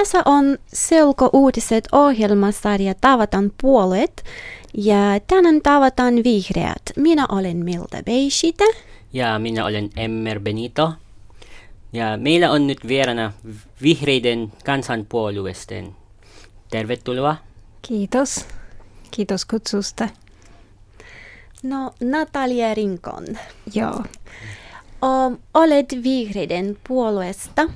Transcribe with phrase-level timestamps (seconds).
[0.00, 4.24] tässä on Selko-uutiset ohjelmasarja Tavataan puolet.
[4.74, 6.82] Ja tänään tavataan vihreät.
[6.96, 8.64] Minä olen Milta Beishita.
[9.12, 10.92] Ja minä olen Emmer Benito.
[11.92, 13.32] Ja meillä on nyt vierana
[13.82, 15.96] vihreiden kansanpuolueesten.
[16.70, 17.36] Tervetuloa.
[17.82, 18.46] Kiitos.
[19.10, 20.08] Kiitos kutsusta.
[21.62, 23.24] No, Natalia Rinkon.
[23.74, 24.02] Joo.
[25.02, 27.68] Um, olet vihreiden puolueesta,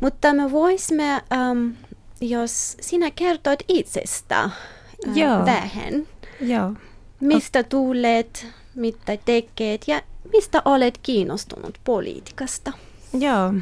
[0.00, 1.74] mutta me voisimme, um,
[2.20, 5.44] jos sinä kertot itsestä uh, Joo.
[5.44, 6.06] vähän.
[6.40, 6.72] Joo.
[7.20, 12.72] Mistä tulet, mitä teket ja mistä olet kiinnostunut politiikasta?
[13.18, 13.54] Joo.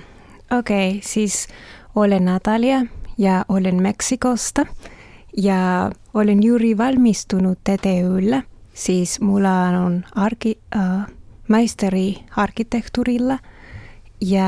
[0.58, 1.48] Okei, okay, siis
[1.94, 2.86] olen Natalia
[3.19, 4.66] ja olen Meksikosta
[5.36, 8.42] ja olen juuri valmistunut TTYllä.
[8.74, 11.06] Siis mulla on arki, äh,
[11.48, 13.38] maisteri arkkitehtuurilla
[14.20, 14.46] ja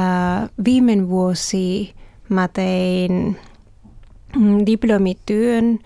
[0.65, 1.95] viime vuosi
[2.29, 3.37] mä tein
[4.37, 5.79] mm, diplomityön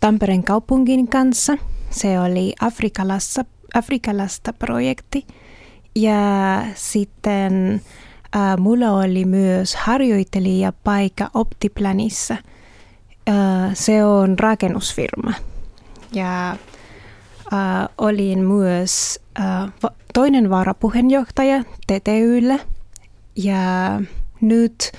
[0.00, 1.58] Tampereen kaupungin kanssa.
[1.90, 5.26] Se oli afrikalassa, afrikalasta projekti.
[5.96, 7.80] Ja sitten
[8.36, 12.36] äh, mulla oli myös harjoittelija paikka Optiplanissa.
[13.28, 13.34] Äh,
[13.74, 15.32] se on rakennusfirma.
[16.12, 16.58] Ja äh,
[17.98, 22.58] olin myös äh, toinen varapuheenjohtaja TTYllä.
[23.36, 24.00] Ja
[24.40, 24.92] nyt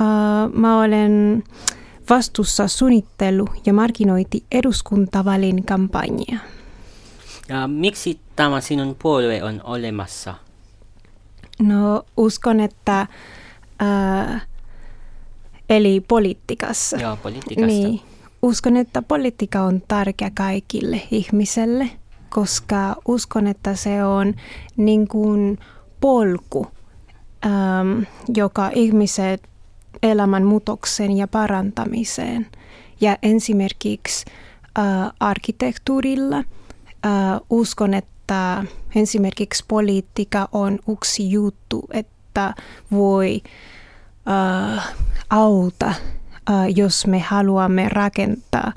[0.00, 0.06] äh,
[0.52, 1.44] mä olen
[2.10, 6.38] vastuussa suunnittelu- ja markkinointi eduskuntavalin kampanja.
[7.48, 10.34] Ja miksi tämä sinun puolue on olemassa?
[11.62, 13.06] No uskon, että
[13.82, 14.46] äh,
[15.70, 16.96] eli politiikassa.
[16.96, 17.66] Joo, politiikasta.
[17.66, 18.00] Niin,
[18.42, 21.90] uskon, että politiikka on tärkeä kaikille ihmiselle,
[22.28, 24.34] koska uskon, että se on
[24.76, 25.58] niin kuin
[26.00, 26.66] polku,
[27.46, 28.02] ähm,
[28.34, 29.48] joka ihmiset
[30.02, 32.46] elämän muutoksen ja parantamiseen.
[33.00, 34.24] Ja esimerkiksi
[34.78, 36.44] äh, arkkitehtuurilla äh,
[37.50, 42.54] uskon, että esimerkiksi politiikka on yksi juttu, että
[42.90, 43.42] voi
[44.76, 44.94] äh,
[45.30, 45.96] auta, äh,
[46.76, 48.72] jos me haluamme rakentaa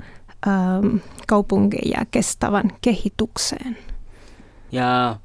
[1.26, 3.78] kaupunkeja kestävän kehitykseen.
[4.72, 5.16] Ja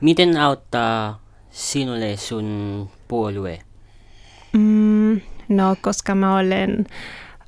[0.00, 1.20] miten auttaa
[1.50, 3.58] sinulle sun puolue?
[4.52, 6.86] Mm, no, koska mä olen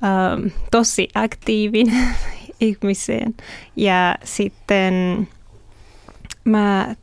[0.03, 2.15] ähm, tosi aktiivinen
[2.61, 3.35] ihmiseen
[3.75, 5.27] ja sitten
[6.43, 6.95] mä,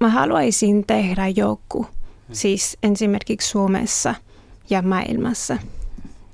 [0.00, 1.86] mä haluaisin tehdä joku,
[2.32, 4.14] siis esimerkiksi Suomessa
[4.70, 5.58] ja maailmassa.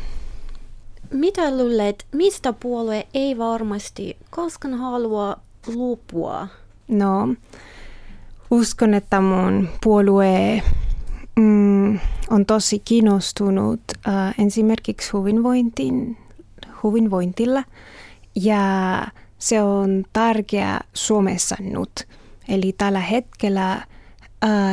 [1.13, 5.37] Mitä luulet, mistä puolue ei varmasti koskaan halua
[5.75, 6.49] lupua?
[6.89, 7.35] No,
[8.51, 10.63] uskon, että mun puolue
[11.37, 11.99] mm,
[12.31, 16.17] on tosi kiinnostunut äh, esimerkiksi hyvinvointiin,
[16.85, 17.65] hyvinvointilla
[18.35, 19.07] ja
[19.39, 22.09] se on tärkeä Suomessa nyt.
[22.49, 23.87] Eli tällä hetkellä,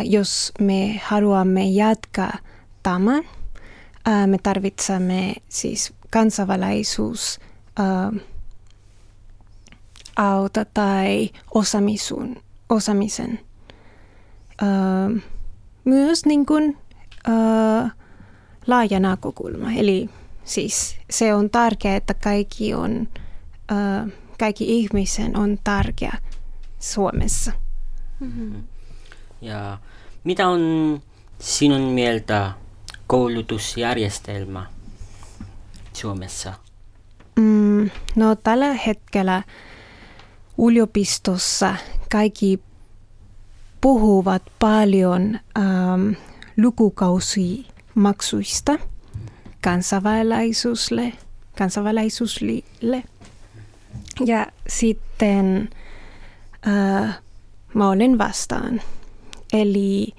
[0.03, 2.37] jos me haluamme jatkaa
[2.83, 3.23] tämän,
[4.27, 7.39] me tarvitsemme siis kansainvälisyys
[10.15, 12.35] auta tai osamisun,
[12.69, 13.39] osamisen.
[15.85, 16.77] Myös niin kuin,
[18.67, 19.71] laaja näkökulma.
[19.71, 20.09] Eli
[20.47, 23.07] siis se on tärkeää, että kaikki, on,
[23.71, 26.17] uh, kaikki ihmisen on tärkeä
[26.79, 27.51] Suomessa.
[28.19, 28.63] Mm-hmm.
[29.41, 29.77] Ja
[30.23, 30.61] mitä on
[31.39, 32.51] sinun mieltä
[33.07, 34.65] koulutusjärjestelmä
[35.93, 36.53] Suomessa?
[37.35, 39.43] Mm, no tällä hetkellä
[40.67, 41.75] yliopistossa
[42.11, 42.59] kaikki
[43.81, 46.11] puhuvat paljon ähm,
[46.57, 48.77] lukukausimaksuista
[49.67, 51.13] kansainvälisyysle,
[51.57, 53.03] kansainvälisyysille.
[54.25, 55.69] Ja sitten
[56.67, 57.19] äh,
[57.73, 58.81] mä olen vastaan.
[59.53, 60.13] Eli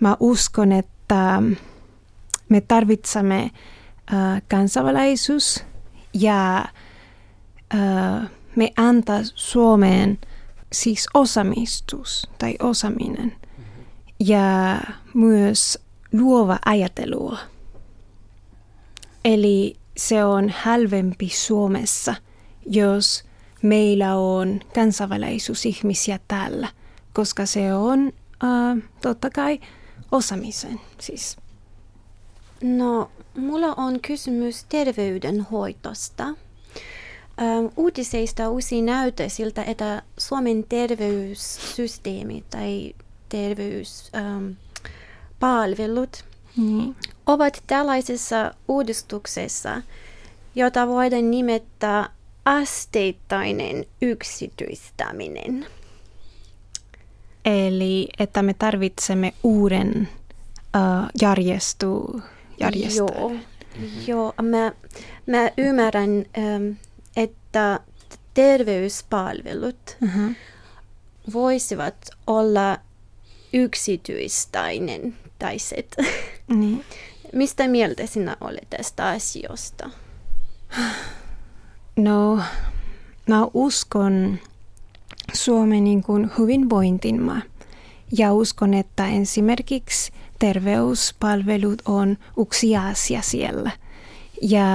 [0.00, 1.42] mä uskon, että
[2.48, 5.64] me tarvitsemme äh, kansainvälisyys
[6.12, 6.64] ja
[7.74, 10.18] äh, me antaa Suomeen
[10.72, 13.36] siis osamistus tai osaminen
[14.20, 14.80] ja
[15.14, 15.78] myös
[16.12, 17.53] luova ajattelua.
[19.24, 22.14] Eli se on halvempi Suomessa,
[22.66, 23.24] jos
[23.62, 26.68] meillä on kansainvälisyysihmisiä täällä,
[27.12, 28.12] koska se on
[28.44, 29.60] äh, totta kai
[30.12, 31.36] osamisen siis.
[32.62, 36.24] No, mulla on kysymys terveydenhoitosta.
[36.24, 36.36] Ähm,
[37.76, 42.94] uutiseista usein näyttää siltä, että Suomen terveyssysteemi tai
[43.28, 46.24] terveyspalvelut
[46.58, 46.94] ähm, mm.
[47.26, 49.82] Ovat tällaisessa uudistuksessa,
[50.54, 52.08] jota voidaan nimettää
[52.44, 55.66] asteittainen yksityistäminen.
[57.44, 60.08] Eli että me tarvitsemme uuden
[60.76, 62.20] uh, järjestu,
[62.60, 63.14] järjestelmän.
[63.16, 64.02] Joo, mm-hmm.
[64.06, 64.72] Joo mä,
[65.26, 66.24] mä ymmärrän,
[67.16, 67.80] että
[68.34, 70.34] terveyspalvelut mm-hmm.
[71.32, 72.78] voisivat olla
[73.52, 75.96] yksityistäinen taiset.
[76.48, 76.84] Niin.
[77.34, 79.90] Mistä mieltä sinä olet tästä asiasta?
[81.96, 82.40] No,
[83.28, 84.38] mä uskon
[85.32, 87.42] Suomen niin kuin hyvinvointimaa.
[88.18, 93.70] Ja uskon, että esimerkiksi terveyspalvelut on yksi asia siellä.
[94.42, 94.68] Ja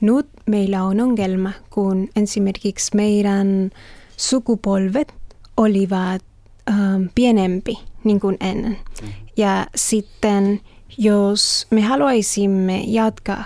[0.00, 3.70] nyt meillä on ongelma, kun esimerkiksi meidän
[4.16, 5.14] sukupolvet
[5.56, 6.22] olivat
[6.70, 8.78] ähm, pienempi niin kuin ennen.
[9.02, 9.08] Mm.
[9.36, 10.60] Ja sitten
[10.98, 13.44] jos me haluaisimme jatkaa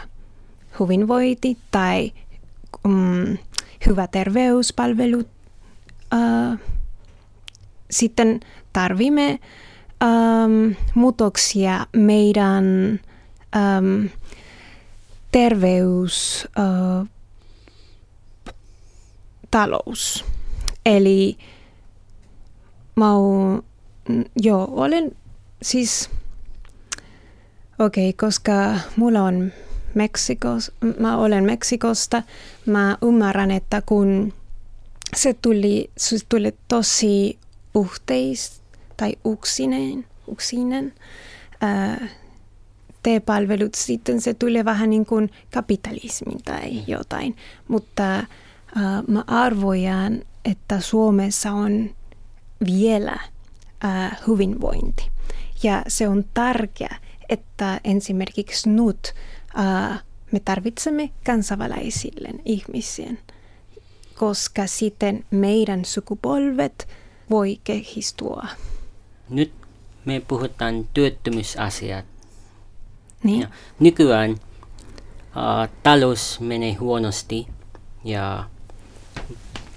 [0.81, 2.13] hyvinvointi tai
[2.85, 3.39] um,
[3.87, 5.29] hyvä terveyspalvelut,
[6.15, 6.59] uh,
[7.91, 8.41] sitten
[8.73, 9.39] tarvimme
[10.05, 12.65] um, muutoksia meidän
[13.57, 14.09] um,
[15.33, 17.07] terveys uh,
[19.51, 20.25] talous.
[20.87, 21.37] Eli
[22.97, 23.63] mä oon,
[24.37, 25.17] joo, olen
[25.63, 26.11] siis,
[27.79, 29.53] okei, okay, koska mulla on
[29.95, 32.23] Meksikos, mä olen Meksikosta,
[32.67, 34.33] mä ymmärrän, että kun
[35.17, 37.39] se tuli, se tuli tosi
[37.85, 38.63] yhteis
[38.97, 40.95] tai uksinen, uksinen
[41.61, 42.09] ää,
[43.03, 46.83] T-palvelut, sitten se tulee vähän niin kuin kapitalismi tai mm.
[46.87, 47.37] jotain.
[47.69, 48.25] Mutta ää,
[49.09, 51.91] mä arvojan, että Suomessa on
[52.67, 53.19] vielä
[53.81, 55.11] ää, hyvinvointi.
[55.63, 56.99] Ja se on tärkeää,
[57.29, 59.15] että esimerkiksi nyt
[59.55, 60.01] ää,
[60.33, 63.19] me tarvitsemme kansainvälisille ihmisien,
[64.15, 66.89] koska sitten meidän sukupolvet
[67.31, 68.49] voi kehittyä.
[69.29, 69.53] Nyt
[70.05, 72.05] me puhutaan työttömyysasiat.
[73.23, 73.41] Niin.
[73.41, 73.49] Ja
[73.81, 74.39] nykyään uh,
[75.83, 77.47] talous menee huonosti
[78.05, 78.45] ja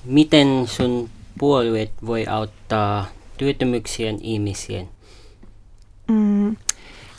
[0.06, 3.06] miten sun puolueet voi auttaa
[3.38, 4.90] työttömyyksien ihmisien?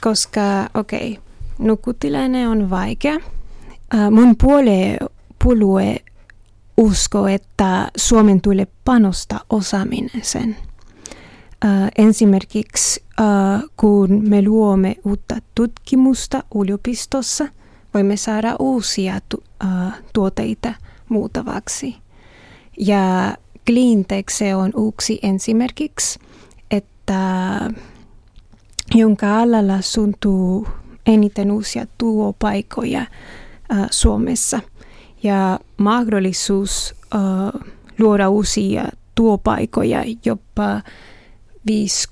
[0.03, 1.23] Koska, okei, okay,
[1.59, 3.17] nukutilanne on vaikea.
[3.17, 4.99] Uh, mun puolue,
[5.45, 5.97] puolue
[6.77, 10.57] usko, että Suomen tulee panostaa osaamisen.
[11.65, 17.49] Uh, esimerkiksi uh, kun me luomme uutta tutkimusta yliopistossa,
[17.95, 19.45] voimme saada uusia tu-
[20.13, 20.75] tuotteita
[21.09, 21.97] muutavaksi.
[22.79, 26.19] Ja cleantech se on yksi esimerkiksi,
[26.71, 27.61] että
[28.95, 30.69] jonka alalla suntuu
[31.07, 34.61] eniten uusia työpaikkoja uh, Suomessa.
[35.23, 37.61] Ja mahdollisuus uh,
[37.99, 40.81] luoda uusia työpaikkoja jopa
[41.67, 42.09] 5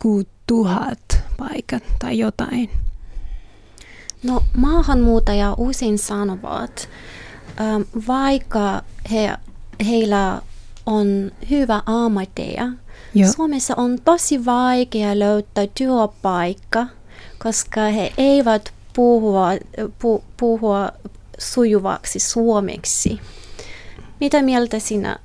[0.46, 2.70] tuhat paikat tai jotain.
[4.22, 6.88] No maahanmuuttaja usein sanovat,
[7.60, 8.82] ähm, vaikka
[9.12, 9.36] he,
[9.86, 10.42] heillä
[10.86, 12.68] on hyvä ammatteja,
[13.14, 13.32] Joo.
[13.32, 16.86] Suomessa on tosi vaikea löytää työpaikka,
[17.38, 19.48] koska he eivät puhua,
[19.98, 20.90] pu, puhua
[21.38, 23.20] sujuvaksi suomeksi.
[24.20, 25.18] Mitä mieltä sinä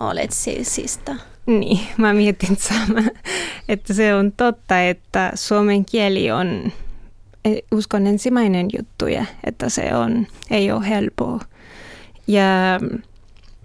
[0.00, 0.30] olet
[0.62, 1.16] siitä?
[1.46, 3.02] Niin, mä mietin sama,
[3.68, 6.72] että se on totta, että suomen kieli on,
[7.44, 11.40] e, uskon ensimmäinen juttu, ja että se on, ei ole helppoa.
[12.26, 12.80] Ja,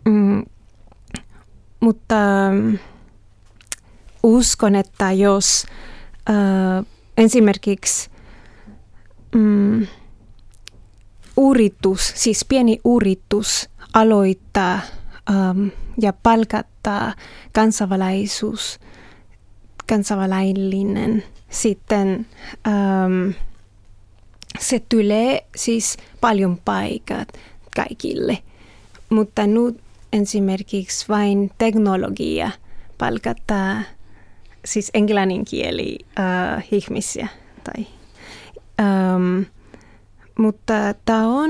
[0.05, 0.45] mm,
[1.79, 2.15] mutta
[4.23, 5.65] uskon, että jos
[6.29, 6.85] äh,
[7.17, 8.09] esimerkiksi
[9.35, 9.87] mm,
[11.37, 14.79] uritus, siis pieni uritus aloittaa
[15.29, 15.67] ähm,
[16.01, 17.13] ja palkattaa
[17.53, 18.79] kansainvälisyys,
[19.89, 22.27] kansainvälinen, sitten
[22.67, 23.31] ähm,
[24.59, 27.27] se tulee siis paljon paikat
[27.75, 28.37] kaikille.
[29.09, 29.81] Mutta nyt
[30.13, 32.51] esimerkiksi vain teknologia
[32.97, 33.81] palkattaa
[34.65, 37.27] siis englannin kieli äh, ihmisiä.
[37.63, 37.87] Tai,
[38.79, 39.41] ähm,
[40.39, 40.73] mutta
[41.05, 41.49] tämä on,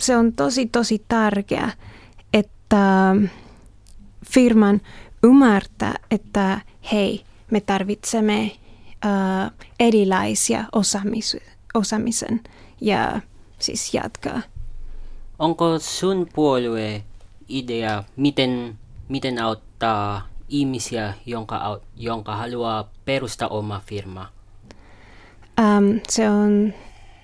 [0.00, 1.70] se on tosi tosi tärkeä,
[2.32, 3.16] että
[4.30, 4.80] firman
[5.22, 6.60] ymmärtää, että
[6.92, 8.40] hei, me tarvitsemme
[9.06, 9.50] äh,
[9.80, 11.36] erilaisia osaamis,
[11.74, 12.40] osaamisen
[12.80, 13.20] ja
[13.58, 14.40] siis jatkaa.
[15.38, 17.02] Onko sun puolue
[17.48, 18.78] idea, miten,
[19.08, 24.28] miten auttaa ihmisiä, jonka, jonka haluaa perustaa oma firma?
[25.60, 26.74] Um, se on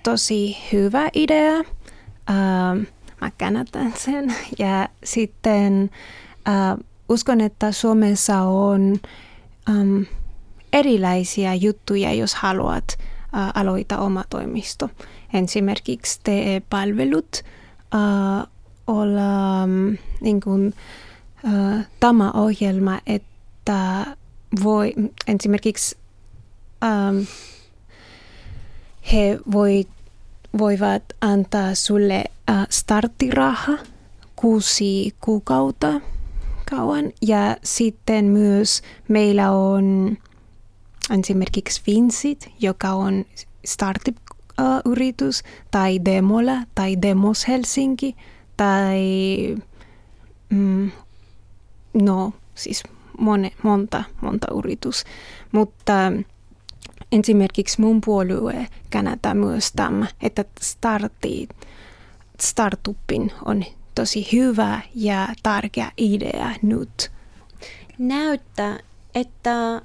[0.03, 1.57] tosi hyvä idea.
[1.59, 2.85] Um,
[3.21, 4.35] mä kannatan sen.
[4.59, 5.89] Ja sitten
[6.47, 8.99] uh, uskon, että Suomessa on
[9.69, 10.05] um,
[10.73, 14.89] erilaisia juttuja, jos haluat uh, aloittaa oma toimisto.
[15.33, 17.43] Esimerkiksi TE-palvelut
[17.95, 18.47] uh,
[18.87, 20.73] olla um, niin kuin,
[21.99, 24.05] tämä ohjelma, että
[24.63, 24.93] voi
[25.27, 25.97] esimerkiksi
[26.83, 27.17] ähm,
[29.13, 29.85] he voi,
[30.57, 33.77] voivat antaa sulle äh, starttiraha
[34.35, 36.01] kuusi kuukautta
[36.69, 37.11] kauan.
[37.21, 40.17] Ja sitten myös meillä on
[41.19, 43.25] esimerkiksi Vincit, joka on
[43.65, 48.15] startup-yritys, tai Demola tai Demos Helsinki
[48.57, 49.01] tai
[50.49, 50.91] mm,
[51.93, 52.83] no siis
[53.19, 55.03] mone, monta, monta yritys.
[55.51, 55.93] Mutta
[57.11, 61.47] esimerkiksi mun puolue kannattaa myös tämä, että startti,
[62.39, 67.11] startupin on tosi hyvä ja tärkeä idea nyt.
[67.97, 68.79] Näyttää,
[69.15, 69.81] että äh,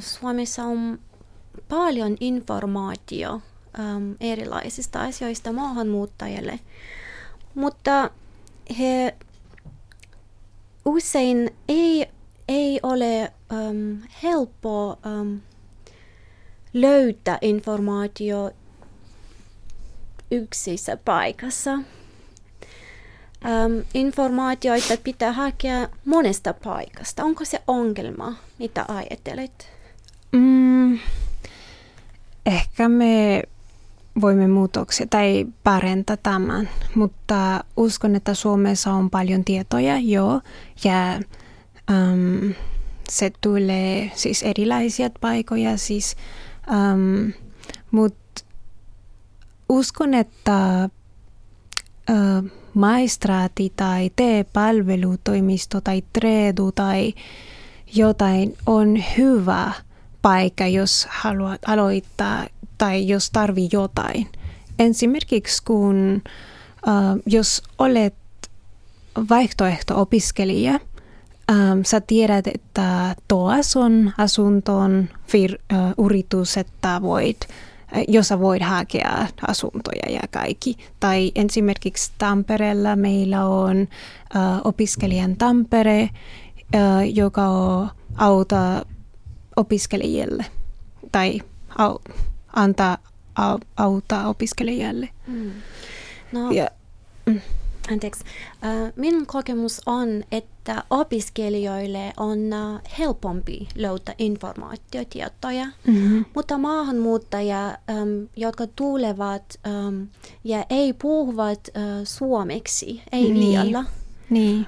[0.00, 0.98] Suomessa on
[1.68, 3.42] paljon informaatio
[3.78, 6.60] ähm, erilaisista asioista maahanmuuttajille,
[7.54, 8.10] mutta
[8.78, 9.14] he
[10.84, 12.06] usein ei,
[12.48, 15.40] ei ole um, helppo um,
[16.74, 18.50] löytää informaatio
[20.30, 21.72] yksissä paikassa.
[23.44, 27.24] Um, informaatioita pitää hakea monesta paikasta.
[27.24, 28.34] Onko se ongelma?
[28.58, 29.68] Mitä ajattelet?
[30.32, 30.98] Mm,
[32.46, 33.42] ehkä me
[34.20, 40.40] voimme muutoksia tai parentaa tämän, mutta uskon, että Suomessa on paljon tietoja jo
[40.84, 41.20] ja
[41.90, 42.54] um,
[43.08, 46.16] se tulee siis erilaisia paikoja, siis,
[46.70, 47.32] um,
[47.90, 48.44] mutta
[49.68, 50.88] uskon, että
[52.10, 57.14] uh, maistraati tai T-palvelutoimisto tai Tredu tai
[57.94, 59.72] jotain on hyvä
[60.22, 62.46] paikka, jos haluat aloittaa
[62.80, 64.28] tai jos tarvii jotain.
[64.78, 66.22] Esimerkiksi kun
[66.86, 68.14] uh, jos olet
[69.30, 70.80] vaihtoehto-opiskelija,
[71.52, 78.62] um, sä tiedät, että tuossa on asuntoon fir- uh, yritys, että voit, uh, jossa voit
[78.62, 80.76] hakea asuntoja ja kaikki.
[81.00, 83.88] Tai esimerkiksi Tampereella meillä on uh,
[84.64, 87.48] opiskelijan Tampere, uh, joka
[88.16, 88.82] auttaa
[89.56, 90.46] opiskelijille
[91.12, 91.40] tai
[91.78, 91.98] au,
[92.56, 92.98] antaa
[93.34, 95.08] au, auttaa opiskelijalle.
[95.26, 95.52] Mm.
[96.32, 96.70] No, ja,
[97.26, 97.40] mm.
[97.92, 98.24] Anteeksi.
[98.96, 102.38] Minun kokemus on, että opiskelijoille on
[102.98, 106.24] helpompi löytää informaatiotietoja, mm-hmm.
[106.34, 107.78] mutta maahanmuuttajia,
[108.36, 109.60] jotka tulevat
[110.44, 111.68] ja ei puhuvat
[112.04, 113.62] suomeksi, ei niin.
[113.62, 113.84] vielä,
[114.30, 114.66] niin.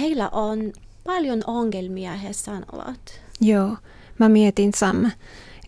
[0.00, 0.72] heillä on
[1.04, 3.20] paljon ongelmia, he sanovat.
[3.40, 3.76] Joo,
[4.18, 5.10] mä mietin sama.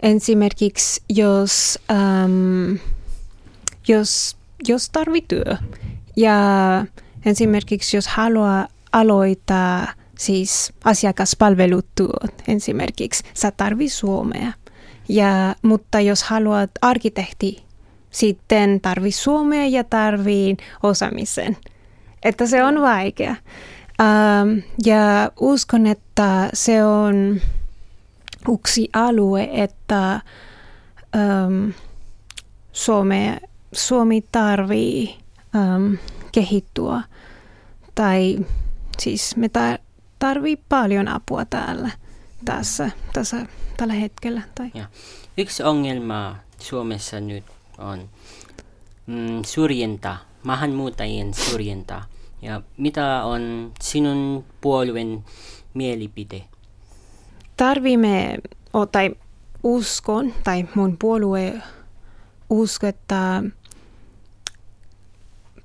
[0.04, 2.74] Esimerkiksi jos, ähm,
[3.88, 4.36] jos,
[4.68, 5.56] jos tarvitsee työ
[6.16, 6.36] Ja
[7.26, 9.86] esimerkiksi jos haluaa aloittaa
[10.18, 14.52] siis asiakaspalvelutyöt esimerkiksi, sä tarvii suomea.
[15.08, 17.64] Ja, mutta jos haluat arkkitehti,
[18.10, 21.56] sitten tarvii suomea ja tarvii osaamisen.
[22.22, 23.36] Että se on vaikea.
[24.00, 27.40] Ähm, ja uskon, että se on
[28.52, 30.12] yksi alue, että
[31.16, 31.70] ähm,
[32.72, 33.40] Suome,
[33.72, 35.18] Suomi tarvii
[35.56, 35.94] ähm,
[36.32, 37.02] kehittyä.
[37.94, 38.38] Tai
[38.98, 39.50] siis me
[40.18, 41.90] tarvii paljon apua täällä
[42.44, 43.46] tässä, tässä
[43.76, 44.42] tällä hetkellä.
[44.54, 44.70] Tai.
[44.74, 44.86] Ja.
[45.38, 47.44] Yksi ongelma Suomessa nyt
[47.78, 48.08] on
[49.06, 52.02] mm, syrjintä, maahanmuuttajien syrjintä.
[52.42, 55.24] Ja mitä on sinun puolueen
[55.74, 56.44] mielipide?
[57.56, 58.38] Tarvimme,
[58.92, 59.10] tai
[59.62, 61.62] uskon, tai mun puolue
[62.50, 63.42] usko, että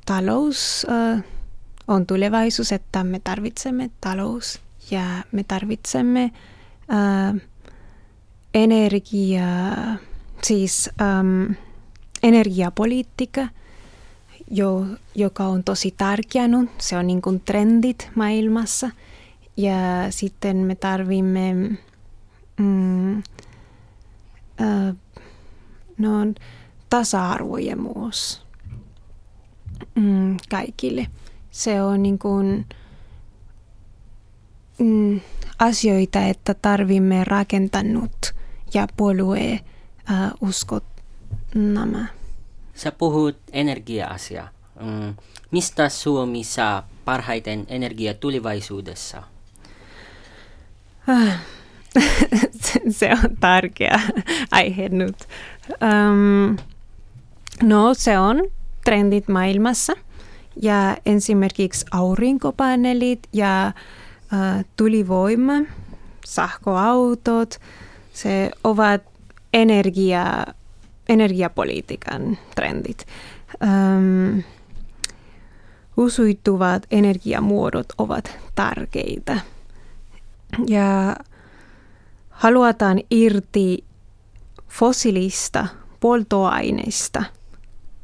[0.05, 0.87] talous
[1.87, 6.31] on tulevaisuus, että me tarvitsemme talous ja me tarvitsemme
[8.53, 9.95] energiaa,
[10.43, 11.51] siis ähm,
[12.23, 13.47] energiapolitiikka,
[14.51, 16.69] jo, joka on tosi tärkeä nyt.
[16.77, 18.89] Se on niin kuin trendit maailmassa.
[19.59, 21.53] Ja sitten me tarvimme
[22.57, 24.95] mm, äh,
[25.97, 26.09] no,
[26.89, 28.41] tasa-arvojemuus
[29.95, 31.07] mm, kaikille.
[31.51, 32.65] Se on niin kuin,
[34.77, 35.21] mm,
[35.59, 38.33] asioita, että tarvimme rakentanut
[38.73, 40.83] ja puolue äh, uskot
[41.55, 42.05] nämä.
[42.75, 44.47] Sä puhut energia-asia.
[44.79, 45.15] Mm.
[45.51, 49.23] Mistä Suomi saa parhaiten energiaa tulevaisuudessa?
[51.09, 51.39] Ah,
[52.89, 53.99] se on tärkeä
[54.51, 55.15] aihe nyt.
[55.81, 56.57] Um,
[57.63, 58.41] no se on
[58.85, 59.93] trendit maailmassa
[60.61, 63.73] ja esimerkiksi aurinkopaneelit ja
[64.33, 65.53] uh, tulivoima,
[66.25, 67.59] sähköautot,
[68.13, 69.01] se ovat
[69.53, 70.45] energia,
[71.09, 73.05] energiapolitiikan trendit.
[73.63, 74.43] Um,
[75.97, 79.39] uusiutuvat energiamuodot ovat tärkeitä.
[80.67, 81.15] Ja
[82.29, 83.83] halutaan irti
[84.69, 85.67] fossiilista
[85.99, 87.23] polttoaineista.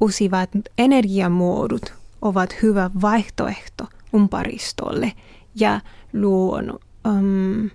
[0.00, 5.12] Uusivat energiamuodot ovat hyvä vaihtoehto ympäristölle
[5.54, 5.80] ja
[6.12, 6.78] luon
[7.08, 7.70] um,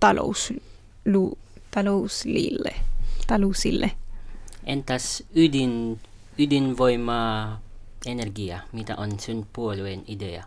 [0.00, 0.52] talous,
[1.04, 1.38] lu,
[1.70, 2.74] talousille,
[3.26, 3.90] talousille.
[4.64, 6.00] Entäs ydin,
[6.38, 7.58] ydinvoima
[8.06, 10.44] energia, mitä on sun puolueen idea?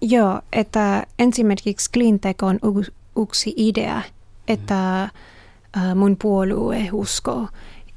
[0.00, 2.58] Joo, että ensimmäiseksi cleantech on
[3.22, 4.02] yksi idea,
[4.48, 5.08] että
[5.76, 5.98] mm.
[5.98, 7.48] mun puolue uskoo.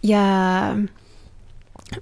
[0.03, 0.21] Ja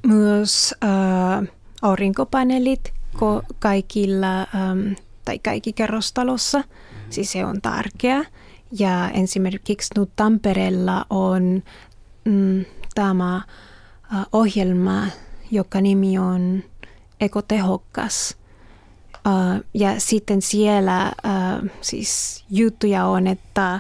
[0.08, 1.48] myös äh,
[1.82, 4.94] aurinkopaneelit ko- kaikilla ähm,
[5.26, 6.66] tai kaikki kerrostalossa, mm.
[7.10, 8.26] siis se on tärkeä.
[8.80, 11.64] Ja esimerkiksi nyt Tampereella on
[12.26, 15.06] mm, tämä äh, ohjelma,
[15.52, 16.64] joka nimi on
[17.20, 18.39] Ekotehokas.
[19.74, 23.80] Ja sitten siellä uh, siis juttuja on, että,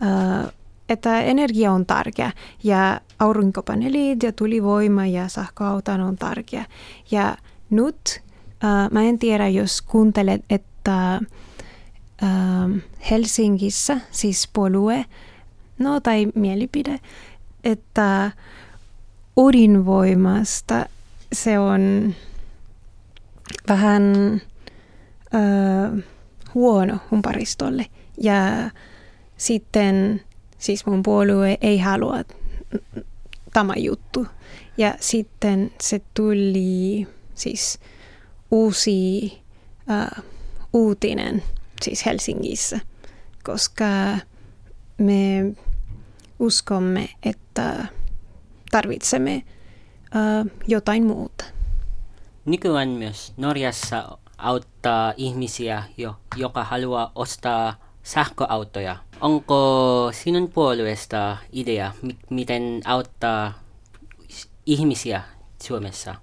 [0.00, 0.52] uh,
[0.88, 6.64] että energia on tärkeä ja aurinkopaneelit ja tulivoima ja sähköauton on tärkeä.
[7.10, 7.36] Ja
[7.70, 8.22] nyt
[8.90, 11.20] mä en tiedä, jos kuuntelet, että
[13.10, 15.04] Helsingissä, siis puolue,
[15.78, 17.00] no tai mielipide,
[17.64, 18.30] että
[19.48, 20.86] ydinvoimasta
[21.32, 22.14] se on
[23.68, 24.12] vähän
[25.34, 26.04] äh,
[26.54, 27.86] huono ympäristölle.
[28.20, 28.70] Ja
[29.36, 30.22] sitten
[30.58, 32.16] siis mun puolue ei halua
[33.52, 34.26] tämä juttu.
[34.78, 37.78] Ja sitten se tuli siis
[38.50, 39.32] uusi
[39.90, 40.24] äh,
[40.72, 41.42] uutinen
[41.82, 42.80] siis Helsingissä,
[43.44, 43.84] koska
[44.98, 45.54] me
[46.38, 47.86] uskomme, että
[48.70, 51.44] tarvitsemme uh, jotain muuta.
[52.44, 58.96] Nykyään myös Norjassa auttaa ihmisiä, jo, joka haluaa ostaa sähköautoja.
[59.20, 63.52] Onko sinun puolueesta idea, m- miten auttaa
[64.66, 65.22] ihmisiä
[65.62, 66.14] Suomessa?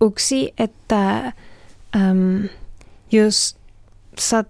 [0.00, 1.32] Yksi, että
[1.96, 2.48] um,
[3.12, 3.56] jos
[4.18, 4.44] sä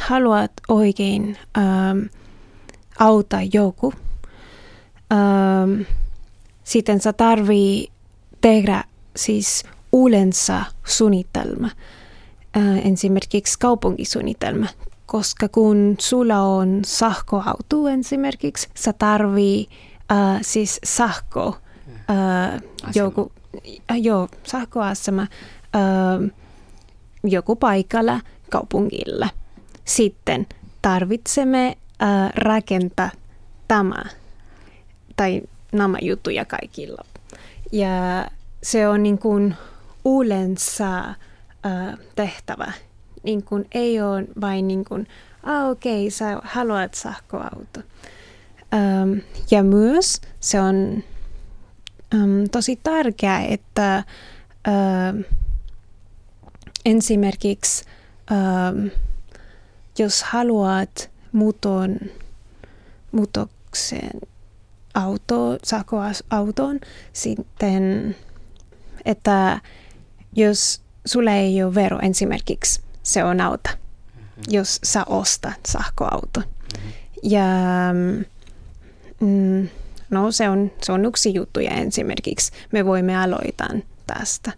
[0.00, 2.08] haluat oikein um,
[2.98, 3.92] auttaa joku,
[5.12, 5.84] um,
[6.64, 7.88] sitten sä tarvii
[8.40, 8.84] tehdä
[9.16, 11.70] siis uudensa suunnitelma,
[12.92, 14.66] esimerkiksi kaupunkisuunnitelma,
[15.06, 19.68] koska kun sulla on sähköauto esimerkiksi, sä tarvii
[20.12, 21.40] äh, siis sähkö,
[22.10, 22.62] äh,
[22.94, 23.32] joku,
[23.94, 26.30] joo, sähköasema äh,
[27.24, 29.28] joku paikalla kaupungilla.
[29.84, 30.46] Sitten
[30.82, 31.66] tarvitsemme
[32.02, 33.10] äh, rakentaa
[33.68, 34.04] tämä
[35.16, 37.04] tai nämä juttuja kaikilla.
[37.72, 38.28] Ja
[38.62, 39.54] se on niin kuin
[40.20, 41.14] yleensä
[42.14, 42.72] tehtävä.
[43.22, 45.08] Niin kuin ei ole vain niin kuin,
[45.42, 47.80] ah okei, okay, sä haluat sähköauto.
[48.74, 49.18] Ähm,
[49.50, 51.04] ja myös se on
[52.14, 54.04] ähm, tosi tärkeää, että äh,
[56.84, 57.84] esimerkiksi
[58.32, 58.86] ähm,
[59.98, 61.96] jos haluat muuton,
[63.12, 64.20] muutoksen
[64.94, 66.80] auto, sähköautoon,
[67.12, 68.16] sitten
[69.04, 69.60] että
[70.36, 74.42] jos sulla ei ole vero esimerkiksi, se on auta, mm-hmm.
[74.48, 76.40] jos sä ostat sähköauto.
[76.40, 76.92] Mm-hmm.
[77.22, 77.44] Ja
[79.20, 79.68] mm,
[80.10, 83.68] no se on, se on yksi juttu ja esimerkiksi me voimme aloittaa
[84.06, 84.52] tästä.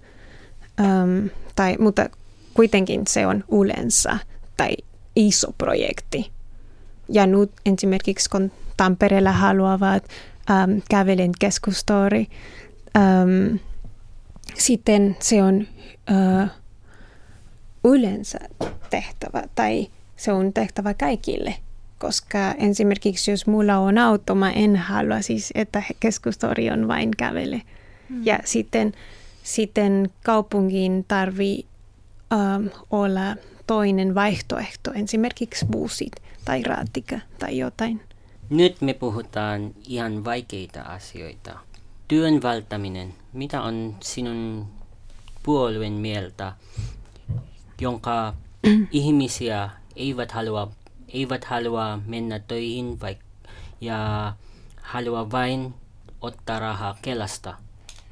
[0.81, 2.09] Um, tai, mutta
[2.55, 4.19] kuitenkin se on yleensä
[4.57, 4.77] tai
[5.17, 6.31] iso projekti.
[7.09, 10.05] Ja nyt esimerkiksi kun Tampereella haluavat
[10.51, 12.27] um, kävelen keskustori,
[12.99, 13.59] um,
[14.55, 15.67] sitten se on
[16.11, 16.49] uh,
[17.85, 18.39] yleensä
[18.91, 21.55] tehtävä tai se on tehtävä kaikille.
[21.99, 27.63] Koska esimerkiksi jos mulla on auto, mä en halua siis, että keskustori on vain kävele.
[28.09, 28.27] Mm.
[28.27, 28.93] Ja sitten,
[29.43, 31.67] sitten kaupungin tarvii
[32.35, 36.13] um, olla toinen vaihtoehto, esimerkiksi bussit
[36.45, 38.01] tai raatika tai jotain.
[38.51, 41.59] Nyt me puhutaan ihan vaikeita asioita.
[42.09, 43.15] Työn valtaminen.
[43.33, 44.67] Mitä on sinun
[45.47, 46.53] puolueen mieltä,
[47.81, 48.35] jonka
[48.91, 50.71] ihmisiä eivät halua,
[51.09, 53.49] eivät halua mennä töihin vaik-
[53.81, 54.33] ja
[54.83, 55.75] halua vain
[56.21, 57.55] ottaa rahaa Kelasta?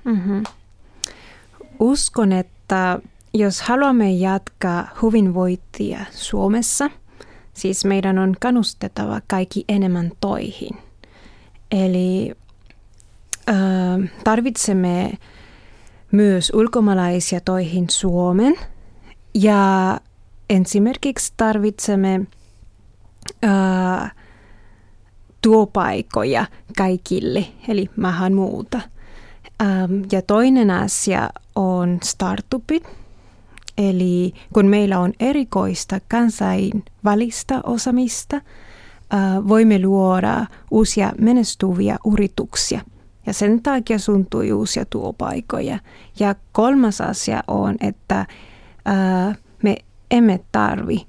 [0.04, 0.42] Mm-hmm.
[1.78, 2.98] Uskon, että
[3.34, 6.90] jos haluamme jatkaa hyvinvointia Suomessa,
[7.52, 10.76] siis meidän on kannustettava kaikki enemmän toihin.
[11.70, 12.34] Eli
[13.48, 15.18] äh, tarvitsemme
[16.14, 18.54] myös ulkomaalaisia toihin Suomen
[19.34, 20.00] ja
[20.50, 22.20] esimerkiksi tarvitsemme
[23.44, 24.14] äh,
[25.40, 26.46] työpaikoja
[26.76, 28.80] kaikille, eli maahanmuuta.
[29.62, 32.84] Ähm, ja toinen asia on startupit,
[33.78, 38.40] Eli kun meillä on erikoista kansainvälistä osamista,
[39.48, 42.80] voimme luoda uusia menestuvia yrityksiä.
[43.26, 45.78] Ja sen takia suntui uusia työpaikoja.
[46.20, 48.26] Ja kolmas asia on, että
[49.62, 49.76] me
[50.10, 51.06] emme tarvi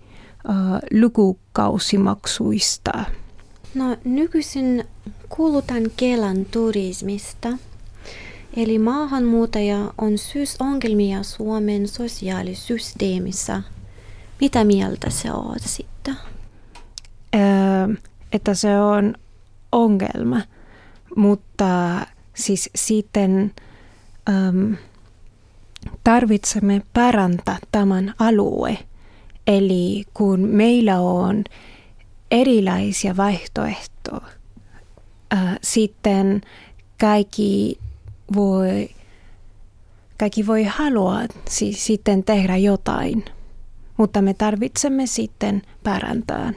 [0.93, 3.03] lukukausimaksuista.
[3.75, 4.83] No nykyisin
[5.29, 7.49] kuulutan Kelan turismista–
[8.55, 13.61] Eli maahanmuuttaja on syysongelmia Suomen sosiaalisysteemissä.
[14.41, 16.15] Mitä mieltä se on sitten?
[17.35, 17.95] Öö,
[18.31, 19.15] että se on
[19.71, 20.41] ongelma,
[21.15, 22.01] mutta
[22.33, 23.53] siis sitten
[24.29, 24.77] öö,
[26.03, 28.77] tarvitsemme parantaa tämän alue.
[29.47, 31.43] Eli kun meillä on
[32.31, 34.27] erilaisia vaihtoehtoja,
[35.33, 36.41] öö, sitten
[36.99, 37.79] kaikki
[38.35, 38.89] voi,
[40.17, 41.17] kaikki voi halua
[41.49, 43.25] siis sitten tehdä jotain,
[43.97, 46.51] mutta me tarvitsemme sitten parantaa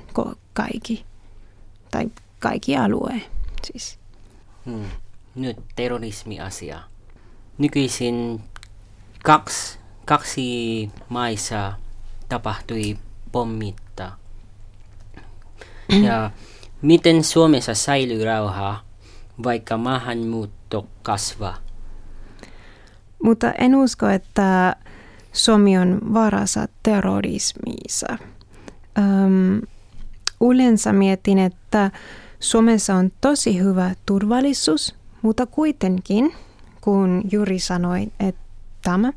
[0.53, 1.05] kaikki,
[1.90, 3.23] tai kaikki alue.
[3.64, 3.97] Siis.
[4.68, 4.85] Hmm.
[5.35, 6.81] Nyt terrorismiasia.
[7.59, 8.40] Nykyisin
[9.24, 11.72] kaksi, kaksi maissa
[12.28, 12.98] tapahtui
[13.33, 14.12] pommitta.
[16.02, 16.31] Ja
[16.83, 18.85] miten Suomessa säilyy rauhaa,
[19.44, 21.57] vaikka maahanmuutto kasvaa.
[23.22, 24.76] Mutta en usko, että
[25.33, 28.18] Suomi on varassa terrorismissa.
[28.98, 29.61] Öm,
[30.40, 31.90] yleensä mietin, että
[32.40, 36.35] Suomessa on tosi hyvä turvallisuus, mutta kuitenkin,
[36.81, 38.40] kun juuri sanoin, että
[38.83, 39.12] tämä,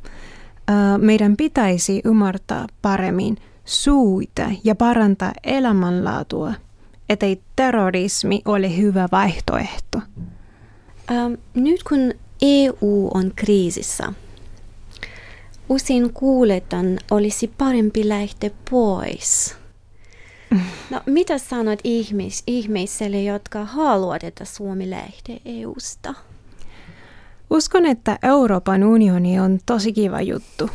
[0.98, 6.54] meidän pitäisi ymmärtää paremmin suita ja parantaa elämänlaatua,
[7.08, 10.00] ettei terrorismi ole hyvä vaihtoehto.
[11.10, 14.12] Ähm, nyt kun EU on kriisissä,
[15.68, 19.61] usein kuuletan olisi parempi lähteä pois.
[20.92, 26.14] No, mitä sanot ihmis, ihmisille, jotka haluavat, että Suomi lähtee EUsta?
[27.50, 30.70] Uskon, että Euroopan unioni on tosi kiva juttu.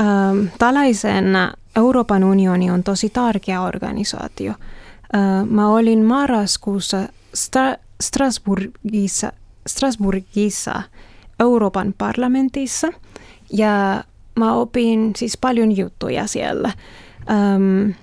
[0.00, 4.50] Ähm, tällaisena Euroopan unioni on tosi tärkeä organisaatio.
[4.50, 6.98] Äh, mä olin marraskuussa
[7.36, 9.32] Stra- Strasbourgissa
[9.66, 10.82] Strasbourgissa
[11.40, 12.88] Euroopan parlamentissa
[13.52, 14.04] ja
[14.38, 16.72] mä opin siis paljon juttuja siellä.
[17.56, 17.94] Um,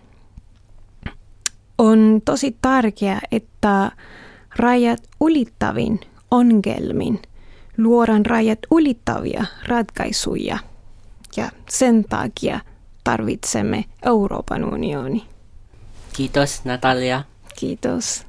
[1.82, 3.92] on tosi tärkeää, että
[4.56, 6.00] rajat ylittävin
[6.32, 7.22] ongelmin
[7.78, 10.58] luodaan rajat ylittäviä ratkaisuja
[11.38, 12.60] ja sen takia
[13.04, 15.24] tarvitsemme Euroopan unioni.
[16.14, 17.24] Kiitos Natalia.
[17.60, 18.26] Kiitos.